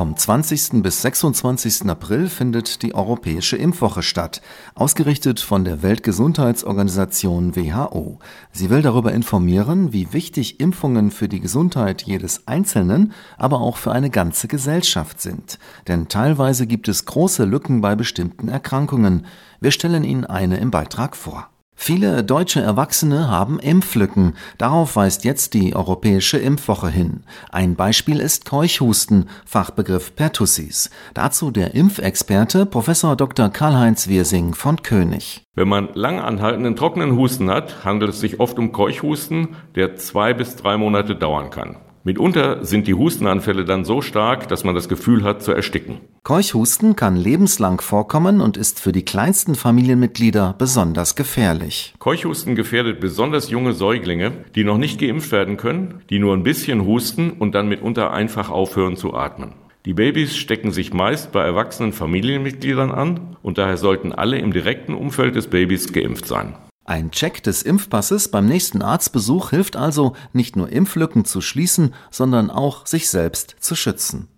Vom 0.00 0.16
20. 0.16 0.82
bis 0.82 1.02
26. 1.02 1.86
April 1.90 2.30
findet 2.30 2.80
die 2.80 2.94
Europäische 2.94 3.58
Impfwoche 3.58 4.02
statt, 4.02 4.40
ausgerichtet 4.74 5.40
von 5.40 5.62
der 5.62 5.82
Weltgesundheitsorganisation 5.82 7.54
WHO. 7.54 8.18
Sie 8.50 8.70
will 8.70 8.80
darüber 8.80 9.12
informieren, 9.12 9.92
wie 9.92 10.14
wichtig 10.14 10.58
Impfungen 10.58 11.10
für 11.10 11.28
die 11.28 11.40
Gesundheit 11.40 12.00
jedes 12.00 12.48
Einzelnen, 12.48 13.12
aber 13.36 13.60
auch 13.60 13.76
für 13.76 13.92
eine 13.92 14.08
ganze 14.08 14.48
Gesellschaft 14.48 15.20
sind. 15.20 15.58
Denn 15.86 16.08
teilweise 16.08 16.66
gibt 16.66 16.88
es 16.88 17.04
große 17.04 17.44
Lücken 17.44 17.82
bei 17.82 17.94
bestimmten 17.94 18.48
Erkrankungen. 18.48 19.26
Wir 19.60 19.70
stellen 19.70 20.04
Ihnen 20.04 20.24
eine 20.24 20.56
im 20.56 20.70
Beitrag 20.70 21.14
vor. 21.14 21.50
Viele 21.82 22.22
deutsche 22.22 22.60
Erwachsene 22.60 23.30
haben 23.30 23.58
Impflücken. 23.58 24.34
Darauf 24.58 24.96
weist 24.96 25.24
jetzt 25.24 25.54
die 25.54 25.74
Europäische 25.74 26.36
Impfwoche 26.36 26.90
hin. 26.90 27.22
Ein 27.50 27.74
Beispiel 27.74 28.20
ist 28.20 28.44
Keuchhusten, 28.44 29.30
Fachbegriff 29.46 30.14
Pertussis. 30.14 30.90
Dazu 31.14 31.50
der 31.50 31.74
Impfexperte 31.74 32.66
Professor 32.66 33.16
Dr. 33.16 33.48
Karl-Heinz 33.48 34.08
Wirsing 34.08 34.52
von 34.52 34.82
König. 34.82 35.42
Wenn 35.54 35.68
man 35.68 35.88
lang 35.94 36.20
anhaltenden 36.20 36.76
trockenen 36.76 37.16
Husten 37.16 37.48
hat, 37.48 37.82
handelt 37.82 38.10
es 38.10 38.20
sich 38.20 38.40
oft 38.40 38.58
um 38.58 38.72
Keuchhusten, 38.72 39.56
der 39.74 39.96
zwei 39.96 40.34
bis 40.34 40.56
drei 40.56 40.76
Monate 40.76 41.16
dauern 41.16 41.48
kann. 41.48 41.78
Mitunter 42.02 42.64
sind 42.64 42.86
die 42.86 42.94
Hustenanfälle 42.94 43.66
dann 43.66 43.84
so 43.84 44.00
stark, 44.00 44.48
dass 44.48 44.64
man 44.64 44.74
das 44.74 44.88
Gefühl 44.88 45.22
hat 45.22 45.42
zu 45.42 45.52
ersticken. 45.52 45.98
Keuchhusten 46.22 46.96
kann 46.96 47.14
lebenslang 47.14 47.82
vorkommen 47.82 48.40
und 48.40 48.56
ist 48.56 48.80
für 48.80 48.92
die 48.92 49.04
kleinsten 49.04 49.54
Familienmitglieder 49.54 50.54
besonders 50.56 51.14
gefährlich. 51.14 51.94
Keuchhusten 51.98 52.54
gefährdet 52.54 53.00
besonders 53.00 53.50
junge 53.50 53.74
Säuglinge, 53.74 54.32
die 54.54 54.64
noch 54.64 54.78
nicht 54.78 54.98
geimpft 54.98 55.30
werden 55.30 55.58
können, 55.58 56.00
die 56.08 56.18
nur 56.18 56.34
ein 56.34 56.42
bisschen 56.42 56.86
husten 56.86 57.32
und 57.32 57.54
dann 57.54 57.68
mitunter 57.68 58.12
einfach 58.12 58.48
aufhören 58.48 58.96
zu 58.96 59.12
atmen. 59.12 59.52
Die 59.84 59.94
Babys 59.94 60.36
stecken 60.36 60.72
sich 60.72 60.94
meist 60.94 61.32
bei 61.32 61.42
erwachsenen 61.42 61.92
Familienmitgliedern 61.92 62.92
an 62.92 63.36
und 63.42 63.58
daher 63.58 63.76
sollten 63.76 64.12
alle 64.12 64.38
im 64.38 64.52
direkten 64.52 64.94
Umfeld 64.94 65.36
des 65.36 65.48
Babys 65.48 65.92
geimpft 65.92 66.26
sein. 66.26 66.54
Ein 66.84 67.10
Check 67.10 67.42
des 67.42 67.62
Impfpasses 67.62 68.28
beim 68.28 68.46
nächsten 68.46 68.82
Arztbesuch 68.82 69.50
hilft 69.50 69.76
also, 69.76 70.14
nicht 70.32 70.56
nur 70.56 70.70
Impflücken 70.70 71.24
zu 71.24 71.40
schließen, 71.40 71.94
sondern 72.10 72.50
auch 72.50 72.86
sich 72.86 73.08
selbst 73.08 73.56
zu 73.60 73.76
schützen. 73.76 74.28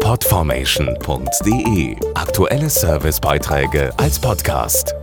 Podformation.de 0.00 1.96
Aktuelle 2.14 2.68
Servicebeiträge 2.68 3.92
als 3.96 4.18
Podcast. 4.18 4.94